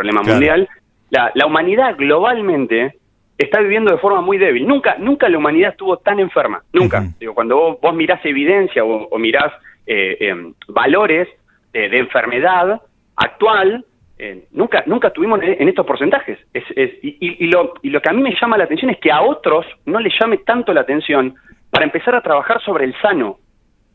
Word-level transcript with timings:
problema 0.00 0.22
mundial, 0.22 0.66
la, 1.10 1.30
la 1.34 1.46
humanidad 1.46 1.94
globalmente 1.96 2.96
está 3.36 3.60
viviendo 3.60 3.92
de 3.92 3.98
forma 3.98 4.22
muy 4.22 4.38
débil. 4.38 4.66
Nunca, 4.66 4.96
nunca 4.98 5.28
la 5.28 5.36
humanidad 5.36 5.72
estuvo 5.72 5.98
tan 5.98 6.20
enferma, 6.20 6.62
nunca. 6.72 7.04
Digo, 7.18 7.34
cuando 7.34 7.56
vos, 7.56 7.80
vos 7.80 7.94
mirás 7.94 8.24
evidencia 8.24 8.82
o, 8.84 9.18
mirás 9.18 9.52
eh, 9.86 10.16
em, 10.20 10.54
valores 10.68 11.28
de 11.72 11.98
enfermedad 11.98 12.80
actual, 13.14 13.84
eh, 14.18 14.44
nunca, 14.52 14.82
nunca 14.86 15.10
tuvimos 15.10 15.40
en 15.42 15.68
estos 15.68 15.86
porcentajes. 15.86 16.38
Es, 16.52 16.64
y, 17.02 17.46
lo, 17.46 17.74
y 17.82 17.90
lo 17.90 18.00
que 18.00 18.10
a 18.10 18.12
mí 18.12 18.22
me 18.22 18.34
llama 18.40 18.58
la 18.58 18.64
atención 18.64 18.90
es 18.90 18.98
que 18.98 19.12
a 19.12 19.22
otros 19.22 19.66
no 19.86 20.00
les 20.00 20.12
llame 20.18 20.38
tanto 20.38 20.72
la 20.72 20.80
atención 20.80 21.34
para 21.70 21.84
empezar 21.84 22.14
a 22.14 22.22
trabajar 22.22 22.60
sobre 22.62 22.84
el 22.84 22.94
sano. 23.00 23.38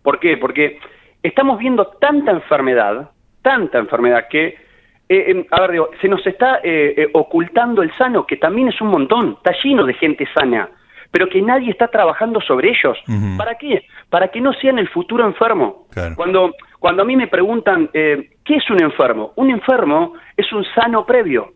¿Por 0.04 0.20
qué? 0.20 0.38
Porque 0.38 0.80
estamos 1.22 1.60
viendo 1.60 1.88
tanta 2.00 2.32
enfermedad, 2.32 3.10
tanta 3.42 3.80
enfermedad 3.80 4.28
que 4.30 4.65
eh, 5.08 5.26
em, 5.28 5.46
a 5.52 5.62
ver, 5.62 5.72
digo, 5.72 5.90
se 6.02 6.08
nos 6.08 6.26
está 6.26 6.60
eh, 6.64 6.94
eh, 6.98 7.10
ocultando 7.14 7.84
el 7.84 7.96
sano, 7.98 8.26
que 8.26 8.38
también 8.38 8.70
es 8.70 8.82
un 8.82 8.88
montón, 8.88 9.38
está 9.38 9.54
lleno 9.64 9.86
de 9.86 9.94
gente 9.94 10.28
sana, 10.34 10.70
pero 11.12 11.30
que 11.30 11.42
nadie 11.42 11.72
está 11.72 11.88
trabajando 11.88 12.42
sobre 12.42 12.70
ellos. 12.70 12.98
¿Para 13.38 13.56
qué? 13.56 13.86
Para 14.10 14.30
que 14.30 14.42
no 14.42 14.52
sean 14.54 14.80
el 14.80 14.90
futuro 14.90 15.26
enfermo. 15.26 15.88
Cuando, 16.16 16.54
cuando 16.80 17.04
a 17.04 17.06
mí 17.06 17.16
me 17.16 17.28
preguntan, 17.28 17.90
¿qué 17.94 18.28
es 18.48 18.70
un 18.70 18.82
enfermo? 18.82 19.32
Un 19.36 19.50
enfermo 19.50 20.14
es 20.36 20.52
un 20.52 20.66
sano 20.76 21.06
previo, 21.06 21.54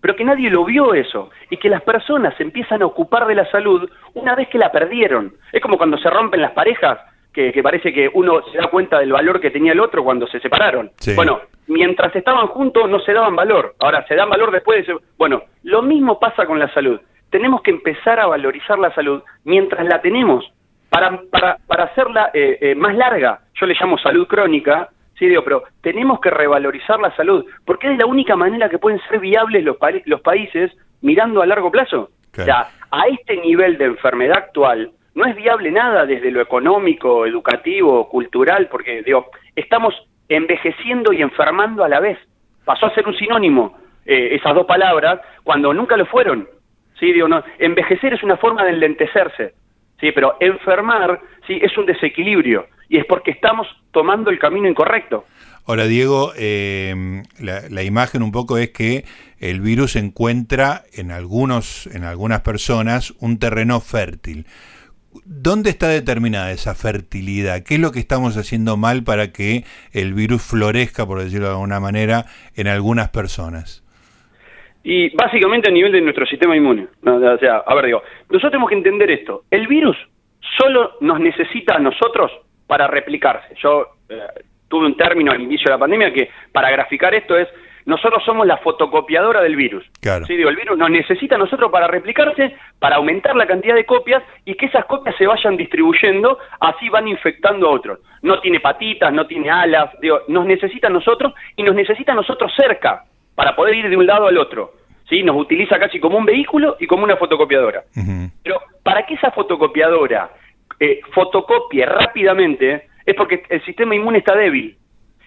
pero 0.00 0.16
que 0.16 0.24
nadie 0.24 0.48
lo 0.48 0.64
vio 0.64 0.94
eso, 0.94 1.28
y 1.50 1.58
que 1.58 1.68
las 1.68 1.82
personas 1.82 2.34
se 2.36 2.42
empiezan 2.42 2.80
a 2.80 2.86
ocupar 2.86 3.26
de 3.26 3.34
la 3.34 3.50
salud 3.50 3.90
una 4.14 4.34
vez 4.34 4.48
que 4.48 4.56
la 4.56 4.72
perdieron. 4.72 5.34
Es 5.52 5.60
como 5.60 5.76
cuando 5.76 5.98
se 5.98 6.08
rompen 6.08 6.40
las 6.40 6.52
parejas, 6.52 6.98
que, 7.32 7.62
parece 7.62 7.92
que 7.92 8.10
uno 8.12 8.42
se 8.50 8.58
da 8.58 8.68
cuenta 8.68 8.98
del 8.98 9.12
valor 9.12 9.40
que 9.40 9.50
tenía 9.50 9.72
el 9.72 9.80
otro 9.80 10.04
cuando 10.04 10.26
se 10.26 10.40
separaron. 10.40 10.90
Bueno, 11.16 11.40
mientras 11.66 12.14
estaban 12.14 12.46
juntos 12.48 12.88
no 12.88 13.00
se 13.00 13.12
daban 13.12 13.34
valor, 13.34 13.74
ahora 13.78 14.06
se 14.06 14.14
dan 14.14 14.28
valor 14.28 14.50
después 14.50 14.86
de... 14.86 14.96
Bueno, 15.16 15.42
lo 15.62 15.82
mismo 15.82 16.18
pasa 16.18 16.46
con 16.46 16.58
la 16.58 16.72
salud. 16.74 17.00
Tenemos 17.30 17.62
que 17.62 17.70
empezar 17.70 18.20
a 18.20 18.26
valorizar 18.26 18.78
la 18.78 18.94
salud 18.94 19.22
mientras 19.44 19.86
la 19.86 20.02
tenemos, 20.02 20.44
para, 20.90 21.22
para, 21.30 21.56
para 21.66 21.84
hacerla 21.84 22.30
eh, 22.34 22.58
eh, 22.60 22.74
más 22.74 22.94
larga. 22.94 23.40
Yo 23.54 23.66
le 23.66 23.74
llamo 23.80 23.96
salud 23.96 24.26
crónica, 24.26 24.90
sí, 25.18 25.26
digo, 25.26 25.42
pero 25.42 25.64
tenemos 25.80 26.20
que 26.20 26.28
revalorizar 26.28 27.00
la 27.00 27.16
salud, 27.16 27.46
porque 27.64 27.90
es 27.90 27.98
la 27.98 28.04
única 28.04 28.36
manera 28.36 28.68
que 28.68 28.78
pueden 28.78 29.00
ser 29.08 29.18
viables 29.20 29.64
los, 29.64 29.78
los 30.04 30.20
países 30.20 30.70
mirando 31.00 31.40
a 31.40 31.46
largo 31.46 31.70
plazo. 31.70 32.10
O 32.38 32.42
sea, 32.44 32.68
a 32.90 33.06
este 33.08 33.36
nivel 33.36 33.76
de 33.78 33.86
enfermedad 33.86 34.38
actual, 34.38 34.90
no 35.14 35.26
es 35.26 35.36
viable 35.36 35.70
nada 35.70 36.06
desde 36.06 36.30
lo 36.30 36.40
económico, 36.40 37.26
educativo, 37.26 38.08
cultural, 38.08 38.68
porque 38.70 39.02
digo, 39.02 39.30
estamos 39.54 39.94
envejeciendo 40.28 41.12
y 41.12 41.22
enfermando 41.22 41.84
a 41.84 41.88
la 41.88 42.00
vez. 42.00 42.18
Pasó 42.64 42.86
a 42.86 42.94
ser 42.94 43.06
un 43.06 43.16
sinónimo 43.16 43.76
eh, 44.06 44.34
esas 44.34 44.54
dos 44.54 44.66
palabras 44.66 45.20
cuando 45.42 45.72
nunca 45.74 45.96
lo 45.96 46.06
fueron. 46.06 46.48
¿sí? 46.98 47.12
Digo, 47.12 47.28
no, 47.28 47.42
envejecer 47.58 48.14
es 48.14 48.22
una 48.22 48.36
forma 48.36 48.64
de 48.64 48.70
enlentecerse, 48.70 49.54
¿sí? 50.00 50.12
pero 50.12 50.36
enfermar 50.40 51.20
sí 51.46 51.58
es 51.60 51.76
un 51.76 51.86
desequilibrio 51.86 52.66
y 52.88 52.98
es 52.98 53.04
porque 53.06 53.32
estamos 53.32 53.66
tomando 53.90 54.30
el 54.30 54.38
camino 54.38 54.68
incorrecto. 54.68 55.24
Ahora, 55.66 55.84
Diego, 55.84 56.32
eh, 56.36 57.22
la, 57.40 57.62
la, 57.70 57.82
imagen 57.84 58.22
un 58.22 58.32
poco 58.32 58.58
es 58.58 58.70
que 58.70 59.04
el 59.38 59.60
virus 59.60 59.94
encuentra 59.94 60.82
en 60.92 61.12
algunos, 61.12 61.86
en 61.86 62.02
algunas 62.02 62.40
personas 62.40 63.12
un 63.20 63.38
terreno 63.38 63.80
fértil. 63.80 64.46
¿Dónde 65.24 65.70
está 65.70 65.88
determinada 65.88 66.52
esa 66.52 66.74
fertilidad? 66.74 67.62
¿Qué 67.66 67.74
es 67.74 67.80
lo 67.80 67.92
que 67.92 67.98
estamos 67.98 68.36
haciendo 68.36 68.76
mal 68.76 69.04
para 69.04 69.32
que 69.32 69.64
el 69.92 70.14
virus 70.14 70.42
florezca, 70.42 71.06
por 71.06 71.20
decirlo 71.20 71.46
de 71.46 71.52
alguna 71.52 71.80
manera, 71.80 72.24
en 72.56 72.66
algunas 72.68 73.10
personas? 73.10 73.82
Y 74.84 75.14
básicamente 75.14 75.68
a 75.68 75.72
nivel 75.72 75.92
de 75.92 76.00
nuestro 76.00 76.26
sistema 76.26 76.56
inmune. 76.56 76.88
O 77.04 77.38
sea, 77.38 77.56
a 77.58 77.74
ver, 77.74 77.86
digo, 77.86 78.02
nosotros 78.30 78.52
tenemos 78.52 78.70
que 78.70 78.76
entender 78.76 79.10
esto. 79.10 79.44
El 79.50 79.66
virus 79.66 79.96
solo 80.58 80.92
nos 81.00 81.20
necesita 81.20 81.76
a 81.76 81.78
nosotros 81.78 82.32
para 82.66 82.86
replicarse. 82.88 83.54
Yo 83.62 83.86
eh, 84.08 84.16
tuve 84.68 84.86
un 84.86 84.96
término 84.96 85.30
al 85.32 85.40
inicio 85.40 85.64
de 85.66 85.70
la 85.72 85.78
pandemia 85.78 86.12
que 86.12 86.30
para 86.50 86.70
graficar 86.70 87.14
esto 87.14 87.36
es 87.36 87.48
nosotros 87.84 88.22
somos 88.24 88.46
la 88.46 88.58
fotocopiadora 88.58 89.40
del 89.40 89.56
virus. 89.56 89.84
Claro. 90.00 90.26
¿Sí? 90.26 90.36
Digo, 90.36 90.48
el 90.48 90.56
virus 90.56 90.78
nos 90.78 90.90
necesita 90.90 91.34
a 91.34 91.38
nosotros 91.38 91.70
para 91.70 91.86
replicarse, 91.88 92.56
para 92.78 92.96
aumentar 92.96 93.36
la 93.36 93.46
cantidad 93.46 93.74
de 93.74 93.84
copias 93.84 94.22
y 94.44 94.54
que 94.54 94.66
esas 94.66 94.84
copias 94.86 95.16
se 95.16 95.26
vayan 95.26 95.56
distribuyendo, 95.56 96.38
así 96.60 96.88
van 96.88 97.08
infectando 97.08 97.68
a 97.68 97.70
otros. 97.70 97.98
No 98.22 98.40
tiene 98.40 98.60
patitas, 98.60 99.12
no 99.12 99.26
tiene 99.26 99.50
alas, 99.50 99.90
digo, 100.00 100.20
nos 100.28 100.46
necesita 100.46 100.86
a 100.86 100.90
nosotros 100.90 101.32
y 101.56 101.62
nos 101.62 101.74
necesita 101.74 102.12
a 102.12 102.16
nosotros 102.16 102.52
cerca 102.56 103.04
para 103.34 103.56
poder 103.56 103.74
ir 103.74 103.88
de 103.88 103.96
un 103.96 104.06
lado 104.06 104.26
al 104.26 104.38
otro. 104.38 104.72
¿Sí? 105.08 105.22
Nos 105.22 105.36
utiliza 105.36 105.78
casi 105.78 106.00
como 106.00 106.16
un 106.16 106.24
vehículo 106.24 106.76
y 106.78 106.86
como 106.86 107.04
una 107.04 107.16
fotocopiadora. 107.16 107.82
Pero 108.42 108.60
para 108.82 109.04
que 109.04 109.14
esa 109.14 109.30
fotocopiadora 109.30 110.30
eh, 110.80 111.00
fotocopie 111.12 111.84
rápidamente 111.84 112.88
es 113.04 113.14
porque 113.14 113.42
el 113.48 113.64
sistema 113.64 113.94
inmune 113.94 114.18
está 114.18 114.34
débil. 114.34 114.76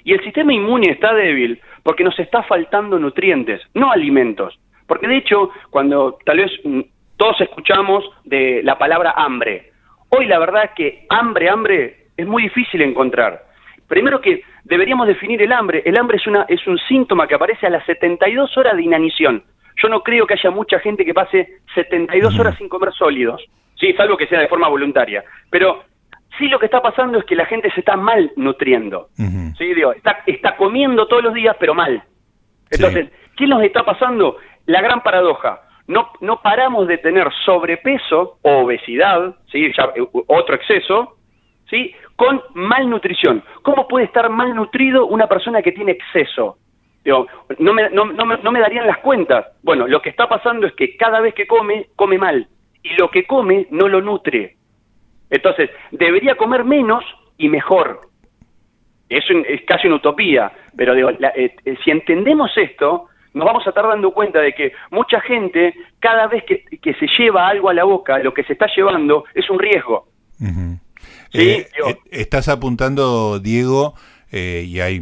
Y 0.06 0.14
el 0.14 0.24
sistema 0.24 0.54
inmune 0.54 0.92
está 0.92 1.14
débil 1.14 1.60
porque 1.84 2.04
nos 2.04 2.18
está 2.20 2.44
faltando 2.44 2.98
nutrientes, 2.98 3.62
no 3.74 3.92
alimentos. 3.92 4.58
Porque 4.88 5.08
de 5.08 5.18
hecho, 5.18 5.50
cuando 5.72 6.20
tal 6.24 6.38
vez 6.38 6.52
mm, 6.64 6.82
todos 7.18 7.42
escuchamos 7.42 8.06
de 8.24 8.62
la 8.64 8.78
palabra 8.78 9.16
hambre, 9.18 9.72
hoy 10.10 10.28
la 10.28 10.40
verdad 10.40 10.66
es 10.66 10.72
que 10.76 11.06
hambre, 11.10 11.50
hambre 11.50 12.06
es 12.16 12.28
muy 12.28 12.44
difícil 12.44 12.84
encontrar. 12.84 13.44
Primero 13.88 14.22
que 14.22 14.44
deberíamos 14.64 15.08
definir 15.08 15.42
el 15.42 15.52
hambre. 15.52 15.82
El 15.86 15.98
hambre 15.98 16.18
es, 16.18 16.28
una, 16.28 16.46
es 16.48 16.66
un 16.68 16.78
síntoma 16.88 17.28
que 17.28 17.36
aparece 17.36 17.66
a 17.66 17.72
las 17.72 17.86
72 17.86 18.56
horas 18.58 18.76
de 18.76 18.84
inanición. 18.84 19.44
Yo 19.82 19.90
no 19.90 20.02
creo 20.04 20.28
que 20.28 20.36
haya 20.36 20.52
mucha 20.52 20.80
gente 20.80 21.04
que 21.04 21.14
pase 21.14 21.50
72 21.74 22.40
horas 22.40 22.56
sin 22.58 22.70
comer 22.70 22.94
sólidos, 22.94 23.44
sí, 23.80 23.92
salvo 23.94 24.18
que 24.18 24.28
sea 24.28 24.40
de 24.40 24.48
forma 24.48 24.70
voluntaria. 24.70 25.24
Pero 25.50 25.84
Sí, 26.38 26.48
lo 26.48 26.60
que 26.60 26.66
está 26.66 26.82
pasando 26.82 27.20
es 27.20 27.26
que 27.26 27.36
la 27.36 27.46
gente 27.46 27.72
se 27.72 27.80
está 27.80 27.96
mal 27.96 28.32
nutriendo. 28.36 29.10
¿sí? 29.58 29.74
Digo, 29.74 29.94
está, 29.94 30.24
está 30.26 30.58
comiendo 30.58 31.08
todos 31.08 31.24
los 31.24 31.34
días, 31.34 31.56
pero 31.60 31.74
mal. 31.74 32.04
Entonces, 32.70 33.10
¿qué 33.38 33.48
nos 33.48 33.64
está 33.64 33.84
pasando? 33.84 34.38
La 34.66 34.82
gran 34.82 35.02
paradoja. 35.02 35.62
No, 35.88 36.10
no 36.20 36.42
paramos 36.42 36.88
de 36.88 36.98
tener 36.98 37.30
sobrepeso 37.46 38.40
o 38.42 38.64
obesidad, 38.64 39.36
¿sí? 39.52 39.66
Eh, 39.66 40.08
otro 40.28 40.56
exceso, 40.56 41.18
¿sí? 41.70 41.94
con 42.16 42.42
malnutrición. 42.54 43.44
¿Cómo 43.62 43.88
puede 43.88 44.06
estar 44.06 44.30
malnutrido 44.30 45.06
una 45.06 45.28
persona 45.28 45.62
que 45.62 45.72
tiene 45.72 45.92
exceso? 45.92 46.58
Digo, 47.04 47.28
no, 47.60 47.74
me, 47.74 47.90
no, 47.92 48.06
no, 48.06 48.26
me, 48.26 48.38
no 48.38 48.52
me 48.52 48.60
darían 48.60 48.88
las 48.88 48.98
cuentas. 48.98 49.46
Bueno, 49.62 49.88
lo 49.88 50.02
que 50.02 50.10
está 50.10 50.28
pasando 50.28 50.66
es 50.66 50.74
que 50.74 50.98
cada 50.98 51.20
vez 51.20 51.36
que 51.36 51.46
come, 51.46 51.88
come 51.96 52.18
mal. 52.18 52.48
Y 52.82 52.96
lo 52.96 53.12
que 53.12 53.26
come 53.26 53.68
no 53.70 53.88
lo 53.88 54.02
nutre. 54.02 54.56
Entonces, 55.30 55.70
debería 55.92 56.36
comer 56.36 56.64
menos 56.64 57.04
y 57.38 57.50
mejor. 57.50 58.02
Eso 59.10 59.34
es 59.48 59.62
casi 59.68 59.88
una 59.88 59.98
utopía, 59.98 60.52
pero 60.76 60.96
digo, 60.96 61.10
eh, 61.10 61.56
eh, 61.64 61.78
si 61.84 61.92
entendemos 61.92 62.52
esto, 62.58 63.08
nos 63.34 63.46
vamos 63.46 63.66
a 63.66 63.70
estar 63.70 63.88
dando 63.88 64.12
cuenta 64.12 64.40
de 64.40 64.54
que 64.54 64.72
mucha 64.92 65.22
gente, 65.22 65.76
cada 66.00 66.28
vez 66.28 66.44
que, 66.44 66.94
se 66.94 67.08
lleva 67.18 67.48
algo 67.48 67.70
a 67.70 67.74
la 67.74 67.84
boca, 67.84 68.18
lo 68.20 68.34
que 68.34 68.44
se 68.44 68.54
está 68.54 68.68
llevando 68.76 69.26
es 69.34 69.50
un 69.50 69.60
riesgo. 69.60 70.08
Eh, 71.34 71.68
estás 72.12 72.48
apuntando, 72.50 73.40
Diego, 73.40 73.94
y 74.32 74.80
hay 74.80 75.02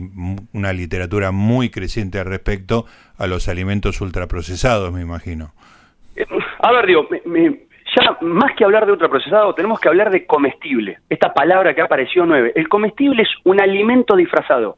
una 0.51 0.73
literatura 0.73 1.31
muy 1.31 1.69
creciente 1.69 2.19
al 2.19 2.25
respecto, 2.25 2.85
a 3.17 3.27
los 3.27 3.47
alimentos 3.47 4.01
ultraprocesados, 4.01 4.91
me 4.91 5.01
imagino. 5.01 5.53
a 6.59 6.71
ver, 6.71 6.87
digo, 6.87 7.07
me, 7.25 7.59
ya 7.95 8.17
más 8.21 8.55
que 8.55 8.63
hablar 8.63 8.85
de 8.85 8.91
ultraprocesado, 8.93 9.53
tenemos 9.53 9.79
que 9.79 9.89
hablar 9.89 10.09
de 10.09 10.25
comestible. 10.25 10.99
Esta 11.09 11.33
palabra 11.33 11.73
que 11.73 11.81
apareció 11.81 12.25
nueve. 12.25 12.51
El 12.55 12.67
comestible 12.69 13.23
es 13.23 13.29
un 13.43 13.61
alimento 13.61 14.15
disfrazado. 14.15 14.77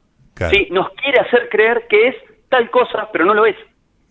¿sí? 0.51 0.67
Nos 0.71 0.89
quiere 0.91 1.19
hacer 1.19 1.49
creer 1.49 1.85
que 1.89 2.09
es 2.09 2.15
tal 2.49 2.69
cosa, 2.69 3.09
pero 3.11 3.25
no 3.25 3.33
lo 3.33 3.45
es. 3.45 3.55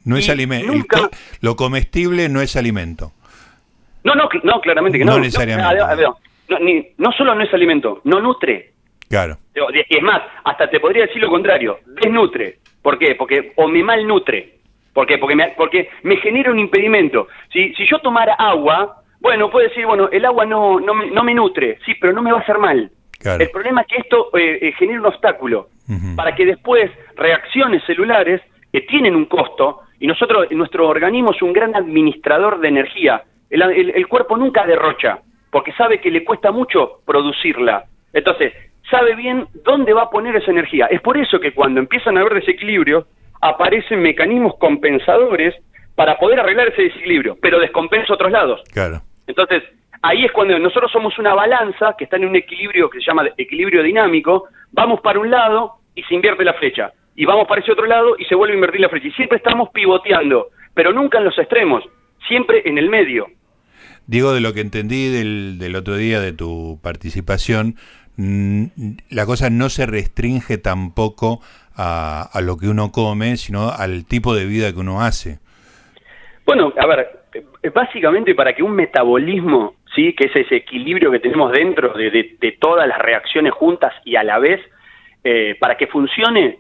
No 0.05 0.17
es 0.17 0.29
alimento. 0.29 1.11
Lo 1.41 1.57
comestible 1.57 2.29
no 2.29 2.41
es 2.41 2.57
alimento. 2.57 3.13
No, 4.05 4.15
no, 4.15 4.29
no 4.43 4.61
claramente 4.61 4.99
que 4.99 5.05
no. 5.05 5.13
No 5.13 5.21
necesariamente. 5.21 6.05
No, 6.47 6.59
no, 6.99 7.13
solo 7.13 7.35
no 7.35 7.43
es 7.43 7.53
alimento, 7.55 8.03
no 8.05 8.21
nutre. 8.21 8.73
Claro. 9.09 9.39
Y 9.55 9.97
es 9.97 10.03
más, 10.03 10.23
hasta 10.45 10.69
te 10.69 10.79
podría 10.79 11.07
decir 11.07 11.23
lo 11.23 11.31
contrario, 11.31 11.79
desnutre. 11.87 12.59
¿Por 12.83 12.99
qué? 12.99 13.15
Porque 13.15 13.53
o 13.57 13.67
me 13.67 13.83
malnutre. 13.83 14.59
¿Por 14.95 15.07
qué? 15.07 15.19
Porque 15.19 15.35
me, 15.35 15.49
porque 15.57 15.91
me 16.05 16.17
genera 16.17 16.53
un 16.53 16.59
impedimento. 16.59 17.29
Si, 17.53 17.75
si 17.75 17.87
yo 17.87 17.99
tomara 17.99 18.35
agua, 18.35 19.03
bueno, 19.21 19.51
puede 19.51 19.69
decir, 19.69 19.85
bueno, 19.85 20.09
el 20.11 20.25
agua 20.25 20.47
no, 20.47 20.79
no, 20.81 20.95
no 20.95 21.25
me 21.25 21.35
nutre, 21.35 21.79
sí, 21.85 21.95
pero 22.01 22.13
no 22.13 22.23
me 22.23 22.31
va 22.31 22.39
a 22.39 22.43
hacer 22.43 22.59
mal. 22.59 22.91
El 23.25 23.51
problema 23.51 23.81
es 23.83 23.87
que 23.87 23.97
esto 23.97 24.29
eh, 24.37 24.59
eh, 24.61 24.73
genera 24.79 25.01
un 25.01 25.07
obstáculo 25.07 25.69
para 26.15 26.35
que 26.35 26.45
después 26.45 26.91
reacciones 27.17 27.83
celulares 27.85 28.43
que 28.71 28.83
tienen 28.83 29.15
un 29.17 29.27
costo 29.27 29.81
y 29.99 30.07
nosotros, 30.07 30.51
nuestro 30.51 30.89
organismo 30.89 31.33
es 31.33 31.41
un 31.41 31.53
gran 31.53 31.75
administrador 31.75 32.61
de 32.61 32.69
energía. 32.69 33.23
El, 33.49 33.63
el, 33.63 34.07
cuerpo 34.09 34.37
nunca 34.37 34.67
derrocha 34.67 35.21
porque 35.51 35.73
sabe 35.73 36.01
que 36.01 36.11
le 36.11 36.25
cuesta 36.25 36.51
mucho 36.51 37.01
producirla. 37.07 37.85
Entonces, 38.13 38.53
sabe 38.91 39.15
bien 39.15 39.47
dónde 39.65 39.93
va 39.95 40.03
a 40.03 40.11
poner 40.11 40.37
esa 40.37 40.51
energía. 40.51 40.87
Es 40.87 41.01
por 41.01 41.17
eso 41.17 41.41
que 41.41 41.53
cuando 41.53 41.81
empiezan 41.81 42.19
a 42.19 42.21
haber 42.21 42.35
desequilibrios, 42.35 43.07
aparecen 43.45 44.01
mecanismos 44.01 44.55
compensadores 44.59 45.55
para 45.95 46.19
poder 46.19 46.41
arreglar 46.41 46.69
ese 46.69 46.85
desequilibrio, 46.85 47.37
pero 47.43 47.61
descompensa 47.61 48.15
otros 48.15 48.33
lados. 48.33 48.63
Claro. 48.73 49.03
Entonces, 49.27 49.63
ahí 50.01 50.25
es 50.25 50.33
cuando 50.33 50.59
nosotros 50.59 50.91
somos 50.91 51.19
una 51.19 51.35
balanza 51.35 51.95
que 51.97 52.05
está 52.05 52.17
en 52.17 52.25
un 52.25 52.37
equilibrio 52.37 52.89
que 52.89 53.01
se 53.01 53.05
llama 53.05 53.29
equilibrio 53.37 53.83
dinámico, 53.83 54.49
vamos 54.73 55.01
para 55.03 55.21
un 55.21 55.31
lado 55.31 55.75
y 55.95 56.03
se 56.05 56.15
invierte 56.15 56.43
la 56.43 56.55
flecha, 56.55 56.93
y 57.15 57.27
vamos 57.27 57.47
para 57.47 57.61
ese 57.61 57.71
otro 57.71 57.85
lado 57.85 58.17
y 58.19 58.25
se 58.25 58.35
vuelve 58.35 58.55
a 58.55 58.57
invertir 58.57 58.81
la 58.81 58.89
flecha, 58.89 59.09
y 59.09 59.13
siempre 59.13 59.37
estamos 59.37 59.69
pivoteando, 59.75 60.49
pero 60.73 60.95
nunca 60.95 61.19
en 61.19 61.25
los 61.25 61.39
extremos, 61.39 61.85
siempre 62.27 62.63
en 62.65 62.79
el 62.79 62.89
medio. 62.89 63.27
Diego, 64.07 64.33
de 64.33 64.41
lo 64.41 64.55
que 64.55 64.61
entendí 64.63 65.11
del, 65.11 65.59
del 65.59 65.77
otro 65.77 65.97
día 65.97 66.19
de 66.21 66.33
tu 66.33 66.81
participación, 66.83 67.77
mm, 68.17 68.65
la 69.11 69.27
cosa 69.27 69.51
no 69.51 69.69
se 69.69 69.85
restringe 69.85 70.57
tampoco 70.57 71.41
a, 71.77 72.29
a, 72.33 72.41
lo 72.41 72.57
que 72.57 72.69
uno 72.69 72.91
come, 72.93 73.37
sino 73.37 73.71
al 73.71 74.07
tipo 74.07 74.35
de 74.35 74.47
vida 74.47 74.73
que 74.73 74.81
uno 74.81 75.01
hace. 75.01 75.39
Bueno, 76.47 76.73
a 76.79 76.87
ver, 76.87 77.25
básicamente 77.75 78.35
para 78.35 78.55
que 78.55 78.63
un 78.63 78.73
metabolismo, 78.73 79.75
sí, 79.95 80.15
que 80.15 80.27
es 80.27 80.37
ese 80.37 80.57
equilibrio 80.57 81.11
que 81.11 81.21
tenemos 81.21 81.53
dentro 81.53 81.95
de, 81.95 82.11
de, 82.11 82.37
de 82.41 82.53
todas 82.53 82.87
las 82.87 82.99
reacciones 82.99 83.53
juntas 83.53 83.93
y 84.05 84.17
a 84.17 84.23
la 84.23 84.39
vez, 84.39 84.61
eh, 85.23 85.57
para 85.59 85.77
que 85.77 85.87
funcione, 85.87 86.59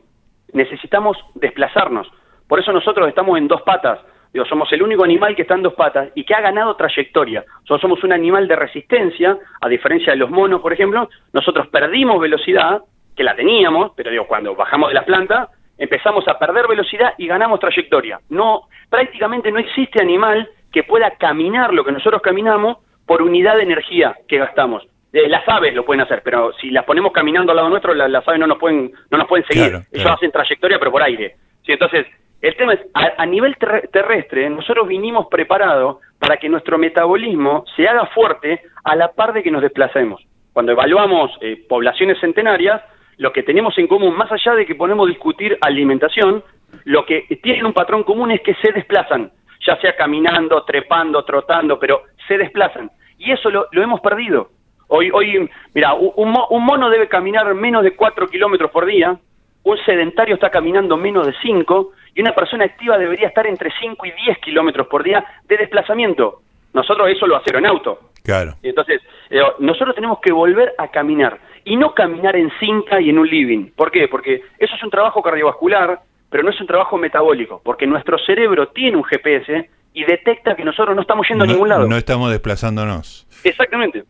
necesitamos 0.52 1.18
desplazarnos. 1.34 2.10
Por 2.48 2.60
eso 2.60 2.72
nosotros 2.72 3.08
estamos 3.08 3.36
en 3.38 3.48
dos 3.48 3.62
patas. 3.62 4.00
Digo, 4.32 4.46
somos 4.46 4.72
el 4.72 4.82
único 4.82 5.04
animal 5.04 5.36
que 5.36 5.42
está 5.42 5.54
en 5.54 5.62
dos 5.62 5.74
patas 5.74 6.08
y 6.14 6.24
que 6.24 6.34
ha 6.34 6.40
ganado 6.40 6.74
trayectoria. 6.74 7.44
Nosotros 7.60 7.80
somos 7.82 8.04
un 8.04 8.12
animal 8.12 8.48
de 8.48 8.56
resistencia, 8.56 9.36
a 9.60 9.68
diferencia 9.68 10.12
de 10.12 10.18
los 10.18 10.30
monos, 10.30 10.60
por 10.60 10.72
ejemplo. 10.72 11.08
Nosotros 11.32 11.68
perdimos 11.68 12.20
velocidad, 12.20 12.82
que 13.16 13.24
la 13.24 13.34
teníamos, 13.34 13.92
pero 13.96 14.10
digo, 14.10 14.26
cuando 14.26 14.54
bajamos 14.54 14.88
de 14.90 14.94
la 14.94 15.04
planta, 15.04 15.48
empezamos 15.78 16.26
a 16.28 16.38
perder 16.38 16.66
velocidad 16.68 17.14
y 17.18 17.26
ganamos 17.26 17.60
trayectoria. 17.60 18.20
No, 18.28 18.68
prácticamente 18.88 19.50
no 19.50 19.58
existe 19.58 20.00
animal 20.00 20.48
que 20.72 20.82
pueda 20.82 21.12
caminar 21.12 21.72
lo 21.72 21.84
que 21.84 21.92
nosotros 21.92 22.22
caminamos 22.22 22.78
por 23.06 23.22
unidad 23.22 23.56
de 23.56 23.62
energía 23.62 24.16
que 24.28 24.38
gastamos. 24.38 24.86
Eh, 25.12 25.28
las 25.28 25.48
aves 25.48 25.74
lo 25.74 25.84
pueden 25.84 26.00
hacer, 26.00 26.22
pero 26.24 26.52
si 26.54 26.70
las 26.70 26.84
ponemos 26.84 27.12
caminando 27.12 27.52
al 27.52 27.56
lado 27.56 27.68
nuestro, 27.68 27.94
la, 27.94 28.08
las 28.08 28.26
aves 28.26 28.40
no 28.40 28.48
nos 28.48 28.58
pueden, 28.58 28.90
no 29.10 29.18
nos 29.18 29.28
pueden 29.28 29.46
seguir. 29.46 29.68
Claro, 29.70 29.84
Ellos 29.92 30.02
claro. 30.02 30.16
hacen 30.16 30.32
trayectoria, 30.32 30.78
pero 30.78 30.90
por 30.90 31.02
aire. 31.02 31.36
¿sí? 31.64 31.72
Entonces, 31.72 32.06
el 32.40 32.56
tema 32.56 32.74
es, 32.74 32.80
a, 32.94 33.22
a 33.22 33.26
nivel 33.26 33.56
ter 33.56 33.88
terrestre, 33.92 34.50
nosotros 34.50 34.88
vinimos 34.88 35.28
preparados 35.28 35.98
para 36.18 36.36
que 36.36 36.48
nuestro 36.48 36.78
metabolismo 36.78 37.64
se 37.76 37.86
haga 37.86 38.06
fuerte 38.06 38.62
a 38.82 38.96
la 38.96 39.12
par 39.12 39.32
de 39.32 39.42
que 39.42 39.52
nos 39.52 39.62
desplacemos. 39.62 40.20
Cuando 40.52 40.72
evaluamos 40.72 41.30
eh, 41.40 41.64
poblaciones 41.68 42.18
centenarias, 42.20 42.82
lo 43.18 43.32
que 43.32 43.42
tenemos 43.42 43.76
en 43.78 43.86
común, 43.86 44.16
más 44.16 44.30
allá 44.32 44.54
de 44.54 44.66
que 44.66 44.74
podemos 44.74 45.08
discutir 45.08 45.56
alimentación, 45.60 46.42
lo 46.84 47.04
que 47.04 47.22
tienen 47.42 47.66
un 47.66 47.72
patrón 47.72 48.02
común 48.02 48.30
es 48.30 48.40
que 48.40 48.54
se 48.54 48.72
desplazan, 48.72 49.30
ya 49.66 49.76
sea 49.80 49.96
caminando, 49.96 50.64
trepando, 50.64 51.24
trotando, 51.24 51.78
pero 51.78 52.02
se 52.26 52.38
desplazan. 52.38 52.90
Y 53.18 53.30
eso 53.32 53.50
lo, 53.50 53.68
lo 53.70 53.82
hemos 53.82 54.00
perdido. 54.00 54.50
Hoy, 54.88 55.10
hoy 55.12 55.48
mira, 55.74 55.94
un, 55.94 56.36
un, 56.50 56.64
mono 56.64 56.90
debe 56.90 57.08
caminar 57.08 57.52
menos 57.54 57.82
de 57.82 57.94
4 57.94 58.28
kilómetros 58.28 58.70
por 58.70 58.84
día, 58.84 59.16
un 59.62 59.78
sedentario 59.78 60.34
está 60.34 60.50
caminando 60.50 60.96
menos 60.96 61.26
de 61.26 61.34
5 61.40 61.92
y 62.14 62.20
una 62.20 62.34
persona 62.34 62.66
activa 62.66 62.98
debería 62.98 63.28
estar 63.28 63.46
entre 63.46 63.72
5 63.80 64.06
y 64.06 64.10
10 64.26 64.38
kilómetros 64.38 64.86
por 64.88 65.02
día 65.02 65.24
de 65.48 65.56
desplazamiento. 65.56 66.42
Nosotros 66.74 67.08
eso 67.08 67.26
lo 67.26 67.36
hacemos 67.36 67.60
en 67.60 67.66
auto. 67.66 67.98
Claro. 68.22 68.54
Entonces, 68.62 69.00
eh, 69.30 69.40
nosotros 69.58 69.94
tenemos 69.94 70.18
que 70.20 70.32
volver 70.32 70.74
a 70.76 70.88
caminar 70.88 71.38
y 71.64 71.76
no 71.76 71.94
caminar 71.94 72.36
en 72.36 72.50
cinta 72.60 73.00
y 73.00 73.10
en 73.10 73.18
un 73.18 73.28
living. 73.28 73.70
¿Por 73.74 73.90
qué? 73.90 74.08
Porque 74.08 74.42
eso 74.58 74.74
es 74.74 74.82
un 74.82 74.90
trabajo 74.90 75.22
cardiovascular, 75.22 76.00
pero 76.30 76.42
no 76.42 76.50
es 76.50 76.60
un 76.60 76.66
trabajo 76.66 76.98
metabólico, 76.98 77.60
porque 77.64 77.86
nuestro 77.86 78.18
cerebro 78.18 78.68
tiene 78.68 78.96
un 78.96 79.04
GPS 79.04 79.70
y 79.92 80.04
detecta 80.04 80.56
que 80.56 80.64
nosotros 80.64 80.94
no 80.94 81.02
estamos 81.02 81.26
yendo 81.28 81.44
no, 81.44 81.50
a 81.50 81.52
ningún 81.52 81.68
lado. 81.68 81.86
No 81.86 81.96
estamos 81.96 82.30
desplazándonos. 82.30 83.26
Exactamente. 83.44 84.04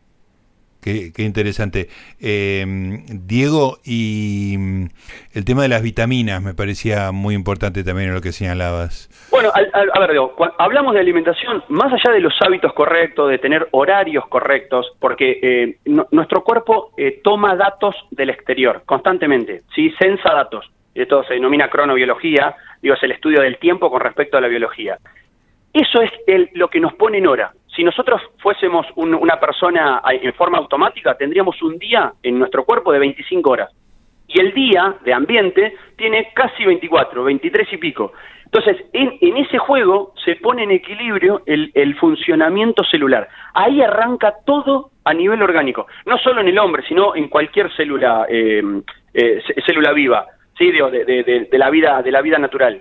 Qué, 0.85 1.23
interesante. 1.23 1.89
Eh, 2.21 2.63
Diego, 3.09 3.79
y 3.87 4.55
mm, 4.59 4.85
el 5.33 5.45
tema 5.47 5.63
de 5.63 5.69
las 5.69 5.83
vitaminas 5.83 6.43
me 6.43 6.53
parecía 6.53 7.11
muy 7.11 7.35
importante 7.35 7.83
también 7.83 8.11
en 8.11 8.15
lo 8.15 8.21
que 8.21 8.33
señalabas. 8.33 9.09
Bueno, 9.31 9.49
a, 9.49 9.61
a, 9.61 9.99
ver, 9.99 10.11
Diego, 10.11 10.35
cuando 10.37 10.55
hablamos 10.59 10.93
de 10.93 11.01
alimentación, 11.01 11.65
más 11.69 11.91
allá 11.91 12.13
de 12.13 12.21
los 12.21 12.35
hábitos 12.43 12.75
correctos, 12.75 13.31
de 13.31 13.39
tener 13.39 13.67
horarios 13.71 14.27
correctos, 14.29 14.93
porque 15.01 15.39
eh, 15.43 15.79
nuestro 16.11 16.45
cuerpo 16.45 16.93
eh, 16.99 17.23
toma 17.25 17.57
datos 17.57 17.95
del 18.11 18.29
exterior 18.29 18.83
constantemente, 18.85 19.63
¿sí? 19.75 19.91
Sensa 19.99 20.35
datos. 20.35 20.71
Esto 20.95 21.25
se 21.25 21.33
denomina 21.33 21.71
cronobiología, 21.71 22.57
digo, 22.83 22.95
es 22.95 23.03
el 23.05 23.13
estudio 23.13 23.41
del 23.41 23.57
tiempo 23.57 23.91
con 23.91 24.03
respecto 24.03 24.37
a 24.37 24.43
la 24.43 24.49
biología. 24.49 24.99
Eso 25.73 26.03
es 26.03 26.11
el, 26.27 26.51
lo 26.53 26.69
que 26.69 26.79
nos 26.79 26.93
pone 26.95 27.19
en 27.19 27.27
hora. 27.27 27.53
Si 27.75 27.83
nosotros 27.83 28.23
fuésemos 28.39 28.87
un, 28.95 29.15
una 29.15 29.41
persona 29.41 30.01
en 30.09 30.33
forma 30.35 30.59
automática, 30.59 31.17
tendríamos 31.17 31.61
un 31.63 31.79
día 31.79 32.13
en 32.23 32.39
nuestro 32.39 32.65
cuerpo 32.65 32.93
de 32.93 33.01
25 33.01 33.51
horas. 33.51 33.71
Y 34.29 34.41
el 34.41 34.55
día 34.55 34.95
de 35.05 35.13
ambiente 35.13 35.75
tiene 35.97 36.33
casi 36.35 36.65
24, 36.65 37.25
23 37.25 37.73
y 37.73 37.77
pico. 37.77 38.13
Entonces, 38.45 38.85
en, 38.93 39.19
en 39.21 39.37
ese 39.39 39.59
juego 39.59 40.15
se 40.25 40.37
pone 40.37 40.63
en 40.63 40.71
equilibrio 40.71 41.43
el, 41.47 41.73
el, 41.75 41.97
funcionamiento 41.97 42.85
celular. 42.85 43.29
Ahí 43.53 43.83
arranca 43.83 44.35
todo 44.47 44.91
a 45.05 45.13
nivel 45.13 45.43
orgánico. 45.43 45.89
No 46.07 46.17
solo 46.19 46.41
en 46.41 46.49
el 46.49 46.59
hombre, 46.59 46.85
sino 46.87 47.17
en 47.17 47.29
cualquier 47.29 47.75
célula, 47.75 48.27
eh, 48.29 48.63
eh, 49.13 49.43
célula 49.67 49.93
viva, 49.93 50.27
¿sí? 50.57 50.71
de, 50.71 51.05
de, 51.05 51.25
de, 51.25 51.49
de, 51.51 51.59
la 51.59 51.69
vida, 51.71 52.01
de 52.03 52.13
la 52.13 52.23
vida 52.23 52.39
natural 52.39 52.81